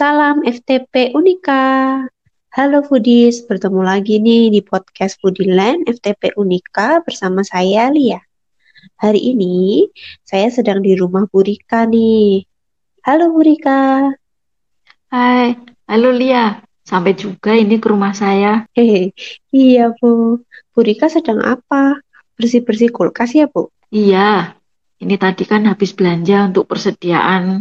[0.00, 2.00] Salam FTP Unika.
[2.56, 8.16] Halo Foodies, bertemu lagi nih di podcast Foodieland FTP Unika bersama saya Lia.
[8.96, 9.84] Hari ini
[10.24, 12.48] saya sedang di rumah Burika nih.
[13.04, 14.08] Halo Burika.
[15.12, 16.64] Hai, halo Lia.
[16.80, 18.64] Sampai juga ini ke rumah saya.
[18.72, 19.12] Hehe,
[19.52, 20.40] iya Bu.
[20.72, 22.00] Burika sedang apa?
[22.40, 23.68] Bersih-bersih kulkas ya Bu?
[23.92, 24.56] Iya,
[24.96, 27.60] ini tadi kan habis belanja untuk persediaan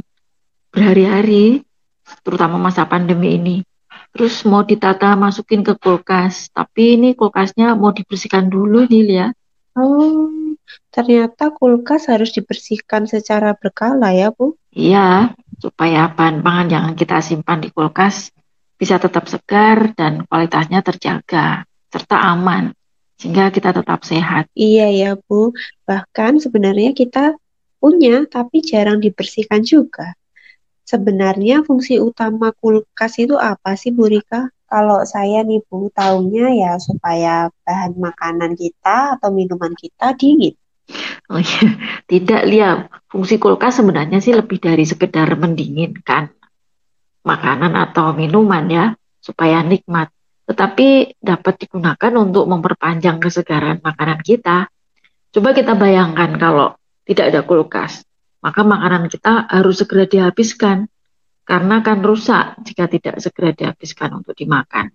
[0.71, 1.67] berhari-hari,
[2.25, 3.57] terutama masa pandemi ini.
[4.09, 9.27] Terus mau ditata masukin ke kulkas, tapi ini kulkasnya mau dibersihkan dulu nih ya.
[9.77, 10.57] Oh,
[10.89, 14.57] ternyata kulkas harus dibersihkan secara berkala ya Bu?
[14.73, 18.33] Iya, supaya bahan pangan yang kita simpan di kulkas
[18.79, 22.71] bisa tetap segar dan kualitasnya terjaga serta aman
[23.19, 24.47] sehingga kita tetap sehat.
[24.55, 25.51] Iya ya Bu,
[25.83, 27.35] bahkan sebenarnya kita
[27.79, 30.15] punya tapi jarang dibersihkan juga.
[30.89, 34.49] Sebenarnya fungsi utama kulkas itu apa sih Bu Rika?
[34.65, 40.57] Kalau saya nih Bu, taunya ya supaya bahan makanan kita atau minuman kita dingin.
[41.29, 41.77] Oh iya,
[42.09, 46.33] tidak lihat fungsi kulkas sebenarnya sih lebih dari sekedar mendinginkan
[47.21, 48.85] makanan atau minuman ya
[49.21, 50.09] supaya nikmat.
[50.49, 54.65] Tetapi dapat digunakan untuk memperpanjang kesegaran makanan kita.
[55.29, 56.73] Coba kita bayangkan kalau
[57.05, 58.08] tidak ada kulkas
[58.39, 60.87] maka makanan kita harus segera dihabiskan
[61.43, 64.93] karena akan rusak jika tidak segera dihabiskan untuk dimakan.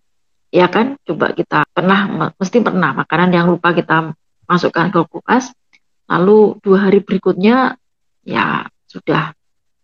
[0.54, 0.94] Ya kan?
[1.02, 4.14] Coba kita pernah mesti pernah makanan yang lupa kita
[4.46, 5.50] masukkan ke kulkas
[6.06, 7.74] lalu dua hari berikutnya
[8.22, 9.32] ya sudah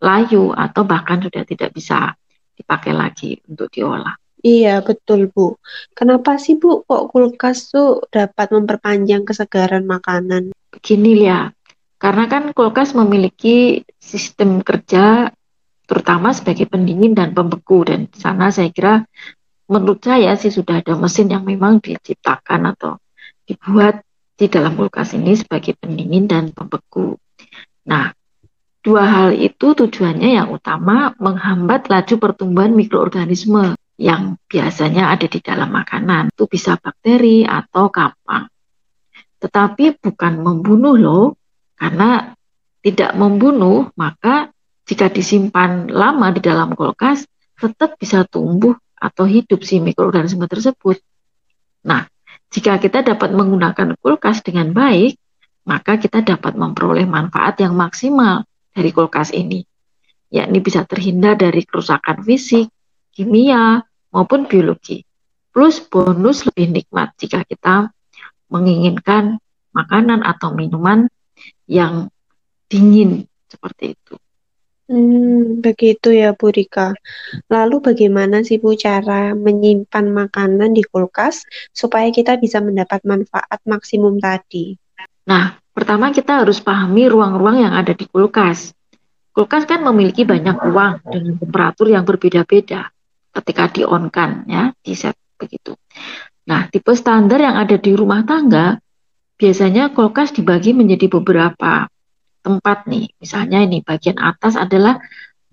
[0.01, 2.17] layu atau bahkan sudah tidak bisa
[2.57, 4.17] dipakai lagi untuk diolah.
[4.41, 5.61] Iya, betul Bu.
[5.93, 10.57] Kenapa sih Bu kok kulkas tuh dapat memperpanjang kesegaran makanan?
[10.73, 11.53] Begini ya,
[12.01, 15.29] karena kan kulkas memiliki sistem kerja
[15.85, 19.05] terutama sebagai pendingin dan pembeku dan di sana saya kira
[19.69, 22.97] menurut saya sih sudah ada mesin yang memang diciptakan atau
[23.45, 24.01] dibuat
[24.41, 27.21] di dalam kulkas ini sebagai pendingin dan pembeku.
[27.85, 28.09] Nah,
[28.81, 35.69] dua hal itu tujuannya yang utama menghambat laju pertumbuhan mikroorganisme yang biasanya ada di dalam
[35.69, 36.33] makanan.
[36.33, 38.49] Itu bisa bakteri atau kapang.
[39.45, 41.40] Tetapi bukan membunuh loh,
[41.81, 42.37] karena
[42.85, 44.53] tidak membunuh, maka
[44.85, 47.25] jika disimpan lama di dalam kulkas,
[47.57, 51.01] tetap bisa tumbuh atau hidup si mikroorganisme tersebut.
[51.89, 52.05] Nah,
[52.53, 55.17] jika kita dapat menggunakan kulkas dengan baik,
[55.65, 58.45] maka kita dapat memperoleh manfaat yang maksimal
[58.77, 59.65] dari kulkas ini,
[60.29, 62.69] yakni bisa terhindar dari kerusakan fisik,
[63.13, 63.81] kimia,
[64.13, 65.07] maupun biologi.
[65.51, 67.91] Plus bonus lebih nikmat jika kita
[68.51, 69.39] menginginkan
[69.71, 71.07] makanan atau minuman
[71.71, 72.11] yang
[72.67, 74.19] dingin seperti itu.
[74.91, 76.91] Hmm, begitu ya Bu Rika.
[77.47, 84.19] Lalu bagaimana sih Bu cara menyimpan makanan di kulkas supaya kita bisa mendapat manfaat maksimum
[84.19, 84.75] tadi?
[85.31, 88.75] Nah, pertama kita harus pahami ruang-ruang yang ada di kulkas.
[89.31, 92.91] Kulkas kan memiliki banyak ruang dengan temperatur yang berbeda-beda
[93.31, 95.79] ketika di-on-kan ya, di set begitu.
[96.51, 98.75] Nah, tipe standar yang ada di rumah tangga
[99.41, 101.89] biasanya kulkas dibagi menjadi beberapa
[102.45, 103.09] tempat nih.
[103.17, 105.01] Misalnya ini bagian atas adalah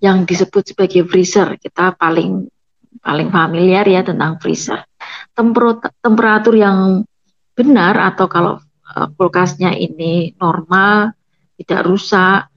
[0.04, 1.56] yang disebut sebagai freezer.
[1.56, 2.44] Kita paling
[3.00, 4.84] paling familiar ya tentang freezer.
[6.04, 7.08] Temperatur yang
[7.56, 8.54] benar atau kalau
[8.92, 11.16] uh, kulkasnya ini normal,
[11.56, 12.52] tidak rusak,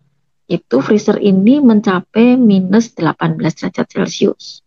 [0.52, 4.60] itu freezer ini mencapai minus 18 derajat Celcius.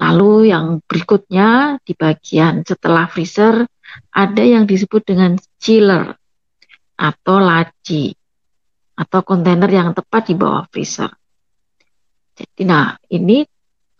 [0.00, 3.68] Lalu yang berikutnya di bagian setelah freezer
[4.12, 6.16] ada yang disebut dengan chiller
[6.96, 8.12] atau laci
[8.92, 11.10] atau kontainer yang tepat di bawah freezer.
[12.36, 13.44] Jadi nah, ini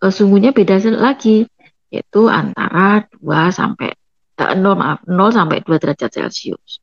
[0.01, 1.45] sesungguhnya beda lagi
[1.93, 3.93] yaitu antara 2 sampai
[4.33, 6.81] 0 eh, maaf 0 sampai 2 derajat Celcius.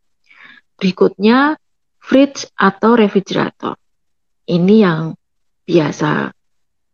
[0.78, 1.58] Berikutnya
[1.98, 3.74] fridge atau refrigerator.
[4.46, 5.18] Ini yang
[5.66, 6.30] biasa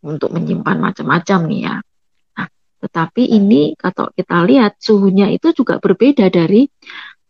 [0.04, 1.76] untuk menyimpan macam-macam nih ya.
[2.86, 6.70] Tetapi ini kalau kita lihat suhunya itu juga berbeda dari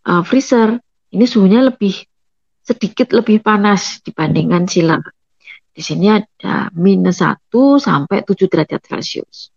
[0.05, 0.77] uh, freezer.
[1.17, 1.97] Ini suhunya lebih
[2.61, 5.01] sedikit lebih panas dibandingkan chiller.
[5.73, 7.49] Di sini ada minus 1
[7.81, 9.49] sampai 7 derajat Celcius.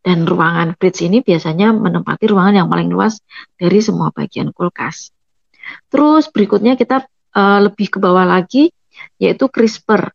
[0.00, 3.20] Dan ruangan fridge ini biasanya menempati ruangan yang paling luas
[3.56, 5.12] dari semua bagian kulkas.
[5.88, 7.04] Terus berikutnya kita
[7.36, 8.72] uh, lebih ke bawah lagi
[9.20, 10.12] yaitu crisper.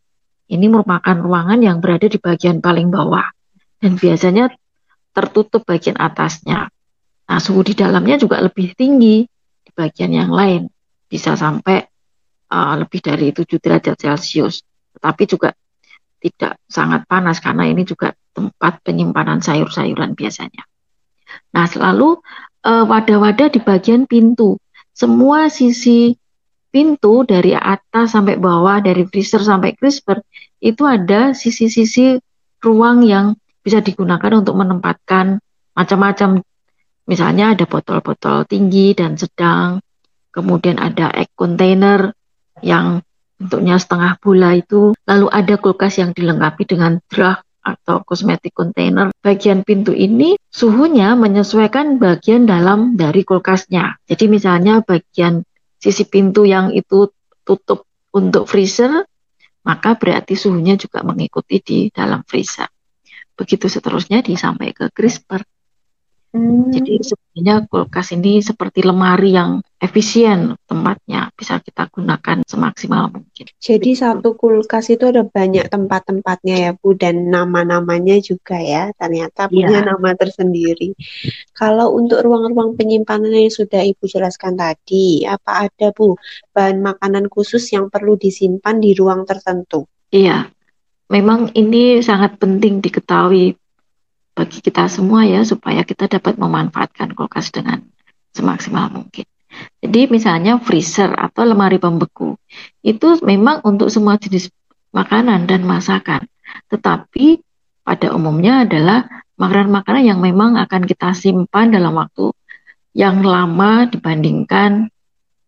[0.49, 3.25] Ini merupakan ruangan yang berada di bagian paling bawah
[3.81, 4.53] dan biasanya
[5.13, 6.69] tertutup bagian atasnya.
[7.29, 9.25] Nah, suhu di dalamnya juga lebih tinggi
[9.61, 10.65] di bagian yang lain,
[11.05, 11.85] bisa sampai
[12.49, 14.65] uh, lebih dari 7 derajat Celcius.
[14.97, 15.53] Tetapi juga
[16.19, 20.65] tidak sangat panas karena ini juga tempat penyimpanan sayur-sayuran biasanya.
[21.53, 22.19] Nah, selalu
[22.65, 24.57] uh, wadah-wadah di bagian pintu.
[24.91, 26.17] Semua sisi
[26.69, 30.21] pintu dari atas sampai bawah, dari freezer sampai crisper,
[30.61, 32.19] itu ada sisi-sisi
[32.61, 33.37] ruang yang
[33.69, 35.37] bisa digunakan untuk menempatkan
[35.77, 36.41] macam-macam.
[37.05, 39.77] Misalnya ada botol-botol tinggi dan sedang,
[40.33, 42.09] kemudian ada egg container
[42.65, 43.05] yang
[43.37, 49.13] bentuknya setengah bola itu, lalu ada kulkas yang dilengkapi dengan drag atau kosmetik container.
[49.21, 54.01] Bagian pintu ini suhunya menyesuaikan bagian dalam dari kulkasnya.
[54.09, 55.45] Jadi misalnya bagian
[55.77, 57.13] sisi pintu yang itu
[57.45, 59.05] tutup untuk freezer,
[59.61, 62.65] maka berarti suhunya juga mengikuti di dalam freezer.
[63.39, 65.47] Begitu seterusnya disampai ke crisper.
[66.29, 66.69] Hmm.
[66.69, 73.49] Jadi sebenarnya kulkas ini seperti lemari yang efisien tempatnya bisa kita gunakan semaksimal mungkin.
[73.57, 79.81] Jadi satu kulkas itu ada banyak tempat-tempatnya ya Bu dan nama-namanya juga ya ternyata punya
[79.81, 79.89] ya.
[79.89, 80.93] nama tersendiri.
[81.57, 86.13] Kalau untuk ruang-ruang penyimpanan yang sudah Ibu jelaskan tadi, apa ada Bu
[86.53, 89.89] bahan makanan khusus yang perlu disimpan di ruang tertentu?
[90.13, 90.45] Iya,
[91.09, 93.57] memang ini sangat penting diketahui
[94.37, 97.83] bagi kita semua ya supaya kita dapat memanfaatkan kulkas dengan
[98.31, 99.25] semaksimal mungkin.
[99.81, 102.37] Jadi misalnya freezer atau lemari pembeku
[102.85, 104.53] itu memang untuk semua jenis
[104.93, 106.29] makanan dan masakan.
[106.69, 107.41] Tetapi
[107.81, 109.09] pada umumnya adalah
[109.41, 112.29] makanan-makanan yang memang akan kita simpan dalam waktu
[112.93, 114.93] yang lama dibandingkan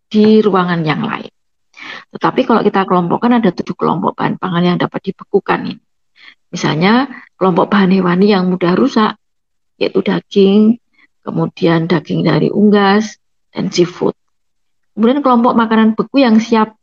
[0.09, 1.31] di ruangan yang lain.
[2.11, 5.83] Tetapi kalau kita kelompokkan ada tujuh kelompok bahan pangan yang dapat dibekukan ini.
[6.51, 7.07] Misalnya
[7.39, 9.15] kelompok bahan hewani yang mudah rusak,
[9.79, 10.77] yaitu daging,
[11.23, 13.17] kemudian daging dari unggas,
[13.55, 14.13] dan seafood.
[14.91, 16.75] Kemudian kelompok makanan beku yang siap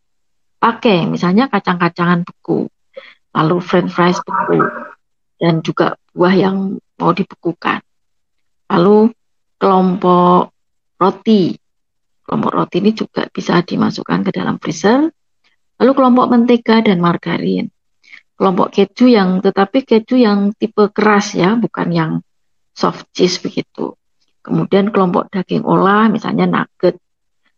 [0.58, 2.66] pakai, misalnya kacang-kacangan beku,
[3.37, 4.64] lalu french fries beku,
[5.38, 7.84] dan juga buah yang mau dibekukan.
[8.72, 9.12] Lalu
[9.61, 10.50] kelompok
[10.99, 11.54] roti.
[12.28, 15.08] Kelompok roti ini juga bisa dimasukkan ke dalam freezer.
[15.80, 17.72] Lalu kelompok mentega dan margarin
[18.38, 22.12] kelompok keju yang tetapi keju yang tipe keras ya, bukan yang
[22.70, 23.98] soft cheese begitu.
[24.46, 27.02] Kemudian kelompok daging olah misalnya nugget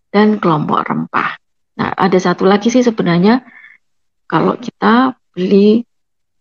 [0.09, 1.37] dan kelompok rempah.
[1.77, 3.45] Nah, ada satu lagi sih sebenarnya
[4.25, 5.85] kalau kita beli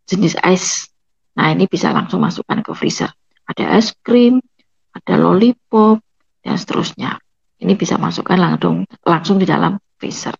[0.08, 0.88] jenis es.
[1.36, 3.12] Nah, ini bisa langsung masukkan ke freezer.
[3.46, 4.40] Ada es krim,
[4.96, 6.00] ada lollipop
[6.42, 7.20] dan seterusnya.
[7.60, 10.36] Ini bisa masukkan langsung langsung di dalam freezer.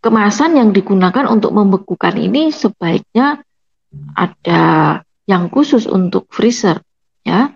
[0.00, 3.44] Kemasan yang digunakan untuk membekukan ini sebaiknya
[4.16, 4.62] ada
[5.28, 6.80] yang khusus untuk freezer
[7.20, 7.52] ya.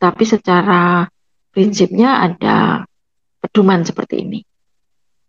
[0.00, 1.04] Tapi secara
[1.52, 2.88] prinsipnya ada
[3.44, 4.40] pedoman seperti ini.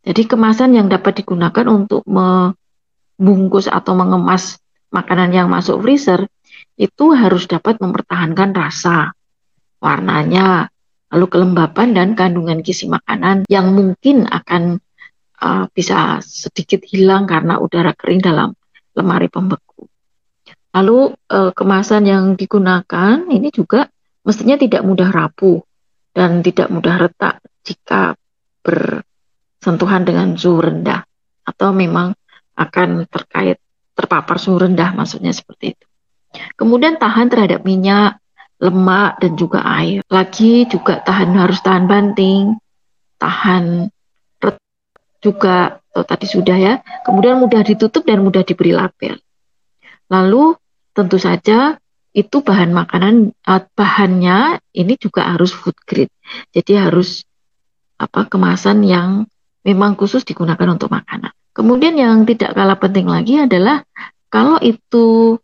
[0.07, 4.55] Jadi kemasan yang dapat digunakan untuk membungkus atau mengemas
[4.87, 6.31] makanan yang masuk freezer
[6.79, 9.11] itu harus dapat mempertahankan rasa
[9.83, 10.71] warnanya
[11.13, 14.81] lalu kelembapan dan kandungan gizi makanan yang mungkin akan
[15.37, 18.57] uh, bisa sedikit hilang karena udara kering dalam
[18.97, 19.85] lemari pembeku.
[20.73, 23.85] Lalu uh, kemasan yang digunakan ini juga
[24.25, 25.61] mestinya tidak mudah rapuh
[26.17, 28.17] dan tidak mudah retak jika
[28.65, 31.05] bersentuhan dengan suhu rendah
[31.45, 32.17] atau memang
[32.57, 33.61] akan terkait
[33.93, 35.85] terpapar suhu rendah maksudnya seperti itu.
[36.57, 38.17] Kemudian tahan terhadap minyak,
[38.63, 39.99] lemak dan juga air.
[40.07, 42.55] Lagi juga tahan harus tahan banting,
[43.19, 43.91] tahan
[45.23, 46.73] juga oh, tadi sudah ya.
[47.07, 49.19] Kemudian mudah ditutup dan mudah diberi label.
[50.11, 50.55] Lalu
[50.91, 51.79] tentu saja
[52.13, 56.13] itu bahan makanan uh, bahannya ini juga harus food grade.
[56.51, 57.23] Jadi harus
[57.97, 59.25] apa kemasan yang
[59.63, 61.31] memang khusus digunakan untuk makanan.
[61.55, 63.81] Kemudian yang tidak kalah penting lagi adalah
[64.27, 65.37] kalau itu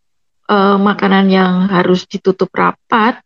[0.50, 3.22] uh, makanan yang harus ditutup rapat,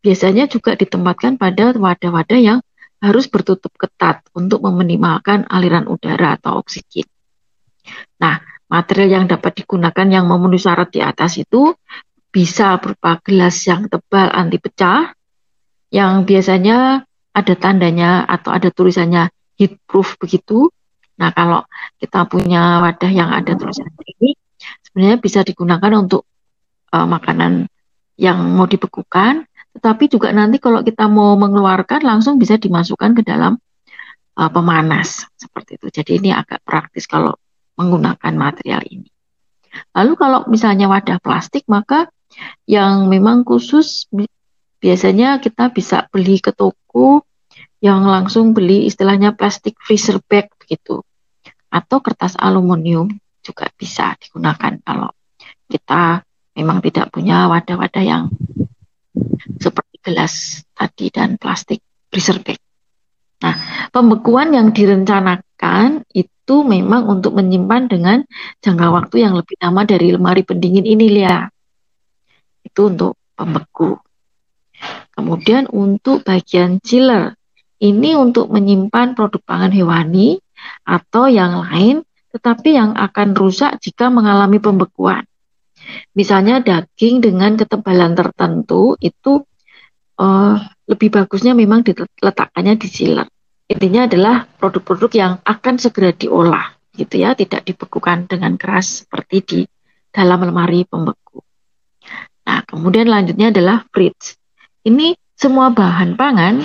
[0.00, 2.58] biasanya juga ditempatkan pada wadah-wadah yang
[3.04, 7.04] harus bertutup ketat untuk meminimalkan aliran udara atau oksigen.
[8.18, 8.40] Nah,
[8.72, 11.76] material yang dapat digunakan yang memenuhi syarat di atas itu
[12.32, 15.12] bisa berupa gelas yang tebal anti pecah,
[15.92, 17.04] yang biasanya
[17.36, 19.28] ada tandanya atau ada tulisannya
[19.60, 20.72] heat proof begitu.
[21.16, 21.64] Nah, kalau
[21.96, 24.36] kita punya wadah yang ada tulisan ini,
[24.84, 26.28] sebenarnya bisa digunakan untuk
[26.96, 27.68] uh, makanan
[28.16, 29.44] yang mau dibekukan
[29.76, 33.60] tetapi juga nanti kalau kita mau mengeluarkan langsung bisa dimasukkan ke dalam
[34.40, 35.86] uh, pemanas seperti itu.
[35.92, 37.36] Jadi ini agak praktis kalau
[37.76, 39.12] menggunakan material ini.
[39.92, 42.08] Lalu kalau misalnya wadah plastik maka
[42.64, 44.08] yang memang khusus
[44.80, 47.28] biasanya kita bisa beli ke toko
[47.84, 51.04] yang langsung beli istilahnya plastik freezer bag begitu
[51.68, 53.12] atau kertas aluminium
[53.44, 55.12] juga bisa digunakan kalau
[55.68, 56.25] kita
[56.56, 58.32] memang tidak punya wadah-wadah yang
[59.60, 62.56] seperti gelas tadi dan plastik freezer bag.
[63.44, 68.18] Nah, pembekuan yang direncanakan itu memang untuk menyimpan dengan
[68.64, 71.44] jangka waktu yang lebih lama dari lemari pendingin ini, Lia.
[72.64, 74.00] Itu untuk pembeku.
[75.12, 77.36] Kemudian untuk bagian chiller,
[77.80, 80.40] ini untuk menyimpan produk pangan hewani
[80.88, 85.24] atau yang lain, tetapi yang akan rusak jika mengalami pembekuan.
[86.16, 89.44] Misalnya daging dengan ketebalan tertentu itu
[90.18, 93.26] uh, lebih bagusnya memang diletakkannya di chiller.
[93.66, 99.60] Intinya adalah produk-produk yang akan segera diolah, gitu ya, tidak dibekukan dengan keras seperti di
[100.14, 101.42] dalam lemari pembeku.
[102.46, 104.38] Nah, kemudian lanjutnya adalah fridge.
[104.86, 106.62] Ini semua bahan pangan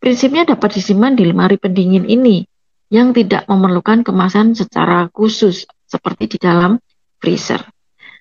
[0.00, 2.48] prinsipnya dapat disimpan di lemari pendingin ini
[2.88, 6.80] yang tidak memerlukan kemasan secara khusus seperti di dalam
[7.20, 7.60] freezer.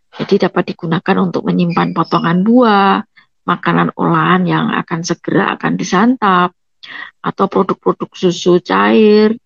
[0.09, 3.03] Jadi dapat digunakan untuk menyimpan potongan buah,
[3.45, 6.53] makanan olahan yang akan segera akan disantap,
[7.21, 9.37] atau produk-produk susu cair,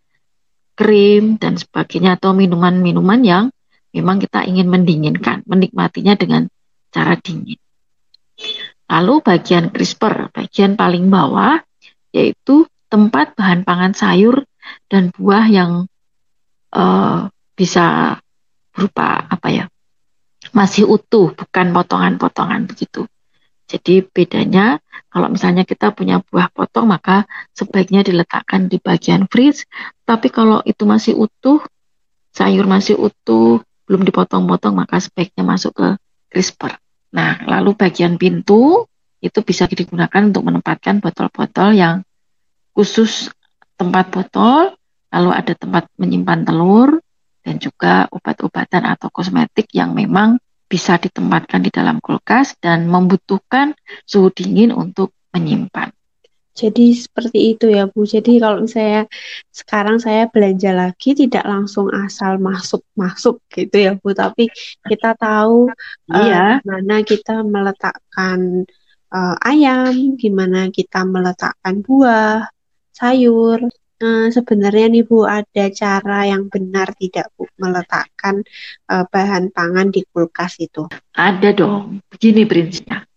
[0.73, 3.45] krim, dan sebagainya, atau minuman-minuman yang
[3.93, 6.49] memang kita ingin mendinginkan, menikmatinya dengan
[6.89, 7.59] cara dingin.
[8.89, 11.61] Lalu bagian crisper, bagian paling bawah,
[12.13, 14.45] yaitu tempat bahan pangan sayur
[14.85, 15.89] dan buah yang
[16.77, 17.25] uh,
[17.57, 18.17] bisa
[18.69, 19.65] berupa apa ya
[20.53, 23.09] masih utuh bukan potongan-potongan begitu.
[23.65, 24.77] Jadi bedanya
[25.09, 27.25] kalau misalnya kita punya buah potong maka
[27.57, 29.65] sebaiknya diletakkan di bagian fridge
[30.05, 31.63] tapi kalau itu masih utuh
[32.29, 35.87] sayur masih utuh belum dipotong-potong maka sebaiknya masuk ke
[36.29, 36.77] crisper.
[37.13, 38.89] Nah, lalu bagian pintu
[39.23, 42.01] itu bisa digunakan untuk menempatkan botol-botol yang
[42.73, 43.29] khusus
[43.77, 44.73] tempat botol,
[45.13, 46.99] lalu ada tempat menyimpan telur,
[47.45, 50.41] dan juga obat-obatan atau kosmetik yang memang
[50.73, 53.77] bisa ditempatkan di dalam kulkas dan membutuhkan
[54.09, 55.93] suhu dingin untuk menyimpan.
[56.53, 58.05] Jadi seperti itu ya Bu.
[58.05, 59.09] Jadi kalau misalnya
[59.49, 64.49] sekarang saya belanja lagi tidak langsung asal masuk-masuk gitu ya Bu, tapi
[64.85, 65.69] kita tahu
[66.13, 66.57] iya.
[66.57, 68.69] uh, mana kita meletakkan
[69.13, 72.49] uh, ayam, gimana kita meletakkan buah,
[72.93, 73.61] sayur.
[74.03, 78.43] Uh, sebenarnya nih Bu ada cara yang benar tidak Bu meletakkan
[78.91, 80.91] uh, bahan pangan di kulkas itu?
[81.15, 82.03] Ada dong.
[82.11, 83.07] Begini prinsipnya.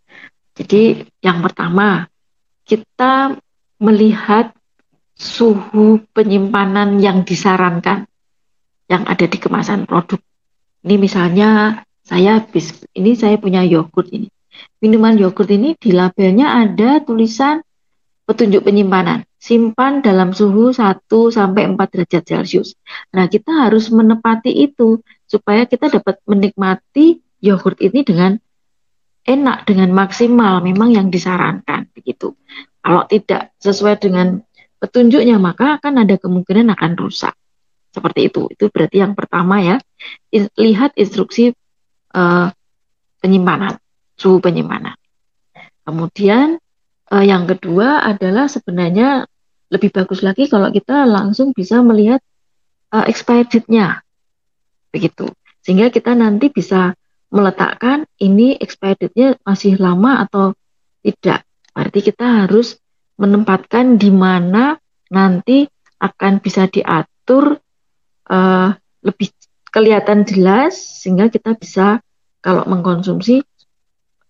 [0.54, 2.06] Jadi yang pertama
[2.62, 3.34] kita
[3.82, 4.54] melihat
[5.18, 8.06] suhu penyimpanan yang disarankan
[8.86, 10.22] yang ada di kemasan produk.
[10.86, 14.30] Ini misalnya saya habis ini saya punya yogurt ini.
[14.78, 17.58] Minuman yogurt ini di labelnya ada tulisan
[18.26, 19.24] petunjuk penyimpanan.
[19.38, 22.74] Simpan dalam suhu 1 sampai 4 derajat Celcius.
[23.14, 24.98] Nah, kita harus menepati itu
[25.30, 28.34] supaya kita dapat menikmati yogurt ini dengan
[29.26, 32.34] enak dengan maksimal memang yang disarankan begitu.
[32.82, 34.42] Kalau tidak sesuai dengan
[34.78, 37.34] petunjuknya maka akan ada kemungkinan akan rusak.
[37.90, 38.50] Seperti itu.
[38.50, 39.76] Itu berarti yang pertama ya.
[40.34, 41.54] Lihat instruksi
[42.14, 42.52] uh,
[43.18, 43.78] penyimpanan,
[44.14, 44.94] suhu penyimpanan.
[45.86, 46.60] Kemudian
[47.12, 49.26] uh, yang kedua adalah sebenarnya
[49.70, 52.22] lebih bagus lagi kalau kita langsung bisa melihat
[52.94, 54.02] uh, expired date-nya.
[54.94, 55.26] Begitu.
[55.62, 56.94] Sehingga kita nanti bisa
[57.34, 60.54] meletakkan ini expired nya masih lama atau
[61.02, 61.42] tidak.
[61.74, 62.78] Berarti kita harus
[63.18, 64.78] menempatkan di mana
[65.10, 65.66] nanti
[65.98, 67.58] akan bisa diatur
[68.30, 68.70] uh,
[69.02, 69.28] lebih
[69.72, 72.00] kelihatan jelas sehingga kita bisa
[72.40, 73.42] kalau mengkonsumsi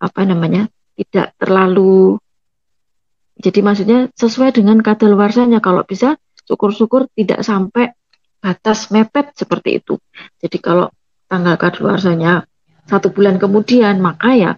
[0.01, 0.67] apa namanya
[0.97, 2.17] tidak terlalu
[3.37, 6.17] jadi maksudnya sesuai dengan kadaluarsanya kalau bisa
[6.49, 7.93] syukur-syukur tidak sampai
[8.41, 10.01] batas mepet seperti itu.
[10.41, 10.89] Jadi kalau
[11.29, 12.47] tanggal kadaluarsanya
[12.87, 14.51] satu bulan kemudian, maka ya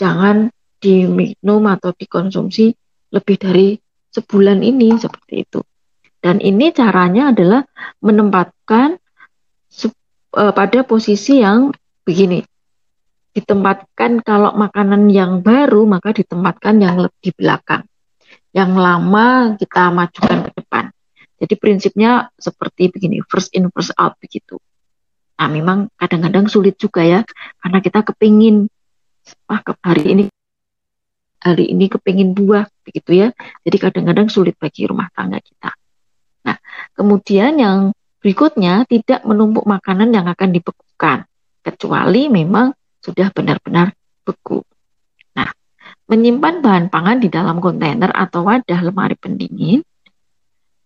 [0.00, 0.50] jangan
[0.80, 2.74] diminum atau dikonsumsi
[3.14, 3.68] lebih dari
[4.10, 5.60] sebulan ini seperti itu.
[6.18, 7.62] Dan ini caranya adalah
[8.00, 11.70] menempatkan uh, pada posisi yang
[12.02, 12.40] begini.
[13.34, 17.84] Ditempatkan kalau makanan yang baru maka ditempatkan yang lebih belakang.
[18.54, 20.84] Yang lama kita majukan ke depan.
[21.42, 24.56] Jadi prinsipnya seperti begini, first in first out begitu.
[25.34, 27.26] Nah, memang kadang-kadang sulit juga ya,
[27.58, 28.70] karena kita kepingin,
[29.50, 30.24] wah hari ini
[31.42, 33.28] hari ini kepingin buah, begitu ya.
[33.66, 35.74] Jadi kadang-kadang sulit bagi rumah tangga kita.
[36.46, 36.56] Nah,
[36.94, 37.90] kemudian yang
[38.22, 41.26] berikutnya tidak menumpuk makanan yang akan dibekukan,
[41.60, 43.92] kecuali memang sudah benar-benar
[46.14, 49.82] menyimpan bahan pangan di dalam kontainer atau wadah lemari pendingin,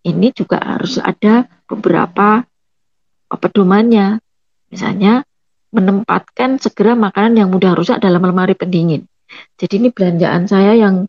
[0.08, 2.48] ini juga harus ada beberapa
[3.28, 4.24] pedomannya
[4.68, 5.24] Misalnya
[5.72, 9.04] menempatkan segera makanan yang mudah rusak dalam lemari pendingin.
[9.60, 11.04] Jadi ini belanjaan saya yang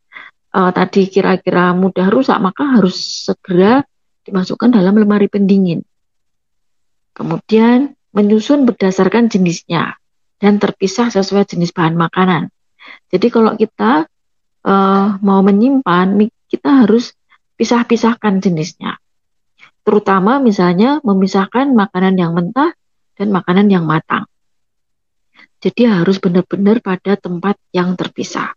[0.52, 3.84] uh, tadi kira-kira mudah rusak, maka harus segera
[4.28, 5.84] dimasukkan dalam lemari pendingin.
[7.16, 9.96] Kemudian menyusun berdasarkan jenisnya
[10.40, 12.52] dan terpisah sesuai jenis bahan makanan.
[13.10, 14.06] Jadi kalau kita
[14.66, 16.16] uh, mau menyimpan,
[16.50, 17.14] kita harus
[17.60, 18.98] pisah-pisahkan jenisnya.
[19.84, 22.72] Terutama misalnya memisahkan makanan yang mentah
[23.18, 24.30] dan makanan yang matang.
[25.60, 28.56] Jadi harus benar-benar pada tempat yang terpisah.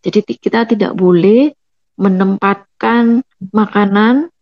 [0.00, 1.52] Jadi kita tidak boleh
[1.98, 3.20] menempatkan
[3.52, 4.32] makanan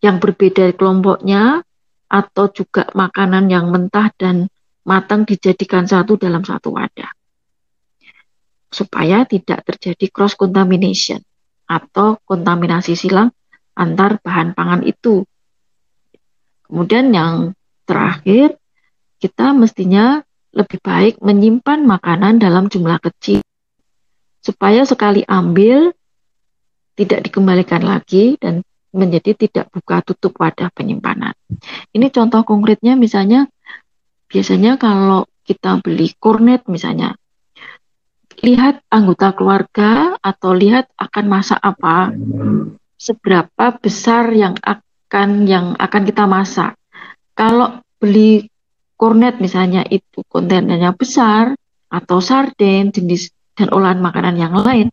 [0.00, 1.60] yang berbeda kelompoknya
[2.08, 4.48] atau juga makanan yang mentah dan
[4.88, 7.12] matang dijadikan satu dalam satu wadah.
[8.70, 11.18] Supaya tidak terjadi cross contamination
[11.66, 13.34] atau kontaminasi silang
[13.74, 15.26] antar bahan pangan itu.
[16.70, 18.54] Kemudian yang terakhir,
[19.18, 20.22] kita mestinya
[20.54, 23.42] lebih baik menyimpan makanan dalam jumlah kecil
[24.40, 25.92] supaya sekali ambil
[26.96, 31.36] tidak dikembalikan lagi dan menjadi tidak buka tutup wadah penyimpanan.
[31.94, 33.46] Ini contoh konkretnya misalnya
[34.26, 37.14] biasanya kalau kita beli kornet misalnya
[38.40, 42.12] lihat anggota keluarga atau lihat akan masak apa
[42.96, 46.76] seberapa besar yang akan yang akan kita masak.
[47.36, 48.48] Kalau beli
[48.96, 51.56] kornet misalnya itu kontennya besar
[51.88, 54.88] atau sarden jenis dan olahan makanan yang lain,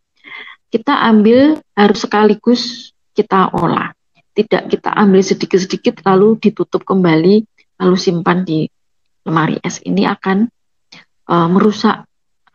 [0.72, 3.96] kita ambil harus sekaligus kita olah.
[4.36, 7.44] Tidak kita ambil sedikit-sedikit lalu ditutup kembali
[7.82, 8.70] lalu simpan di
[9.26, 9.82] lemari es.
[9.82, 10.38] Ini akan
[11.28, 12.06] uh, merusak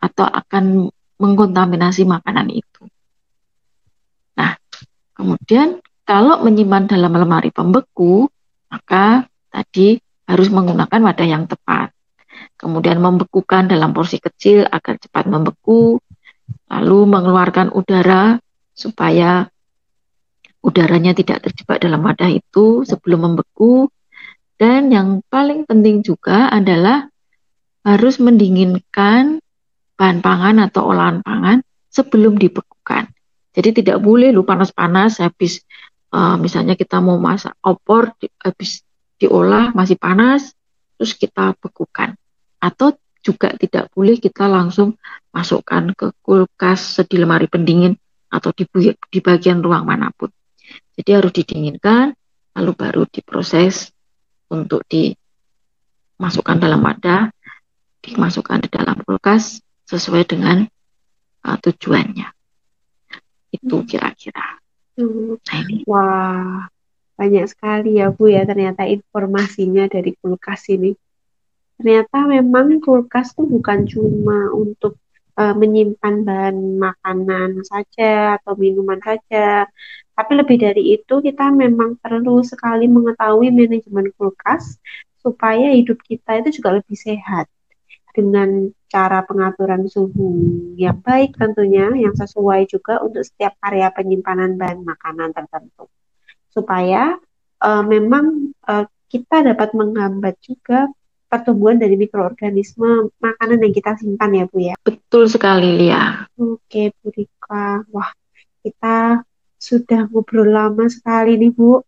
[0.03, 2.83] atau akan mengkontaminasi makanan itu.
[4.35, 4.59] Nah,
[5.15, 8.27] kemudian kalau menyimpan dalam lemari pembeku,
[8.67, 9.95] maka tadi
[10.27, 11.95] harus menggunakan wadah yang tepat.
[12.59, 16.03] Kemudian membekukan dalam porsi kecil agar cepat membeku,
[16.67, 18.35] lalu mengeluarkan udara
[18.75, 19.47] supaya
[20.63, 23.87] udaranya tidak terjebak dalam wadah itu sebelum membeku.
[24.59, 27.07] Dan yang paling penting juga adalah
[27.83, 29.42] harus mendinginkan
[30.03, 33.07] bahan pangan atau olahan pangan sebelum dibekukan.
[33.55, 35.63] Jadi tidak boleh lu panas-panas habis
[36.11, 38.11] uh, misalnya kita mau masak opor
[38.43, 38.83] habis
[39.15, 40.51] diolah masih panas,
[40.99, 42.19] terus kita bekukan.
[42.59, 44.99] Atau juga tidak boleh kita langsung
[45.31, 47.95] masukkan ke kulkas di lemari pendingin
[48.27, 48.67] atau di,
[49.07, 50.27] di bagian ruang mana pun.
[50.99, 52.11] Jadi harus didinginkan,
[52.59, 53.87] lalu baru diproses
[54.51, 57.31] untuk dimasukkan dalam wadah,
[58.03, 60.67] dimasukkan di dalam kulkas sesuai dengan
[61.43, 62.27] uh, tujuannya.
[63.53, 64.59] Itu kira-kira.
[64.97, 65.37] Hmm.
[65.37, 66.69] Nah, Wah,
[67.17, 70.93] banyak sekali ya Bu ya ternyata informasinya dari kulkas ini.
[71.77, 75.01] Ternyata memang kulkas itu bukan cuma untuk
[75.37, 79.65] uh, menyimpan bahan makanan saja atau minuman saja,
[80.13, 84.77] tapi lebih dari itu kita memang perlu sekali mengetahui manajemen kulkas
[85.23, 87.49] supaya hidup kita itu juga lebih sehat
[88.13, 90.29] dengan cara pengaturan suhu
[90.77, 95.89] yang baik tentunya yang sesuai juga untuk setiap area penyimpanan bahan makanan tertentu
[96.53, 97.17] supaya
[97.57, 100.85] uh, memang uh, kita dapat menghambat juga
[101.25, 104.75] pertumbuhan dari mikroorganisme makanan yang kita simpan ya Bu ya.
[104.85, 106.29] Betul sekali Lia.
[106.37, 108.13] Oke Bu Rika, wah
[108.61, 109.25] kita
[109.57, 111.81] sudah ngobrol lama sekali nih Bu.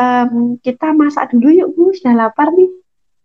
[0.00, 2.79] Um, kita masak dulu yuk Bu, sudah lapar nih.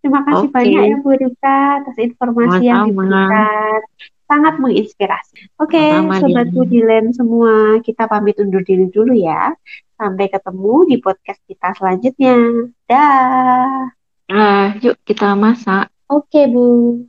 [0.05, 0.69] Terima kasih okay.
[0.69, 2.69] banyak ya Bu Rika atas informasi Sama-sama.
[2.69, 3.81] yang diberikan
[4.29, 5.33] sangat menginspirasi.
[5.57, 9.49] Oke, okay, sobat Budilen semua, kita pamit undur diri dulu ya.
[9.97, 12.37] Sampai ketemu di podcast kita selanjutnya.
[12.85, 13.89] Dah.
[14.29, 15.89] Ah, yuk kita masak.
[16.05, 17.01] Oke, okay, Bu.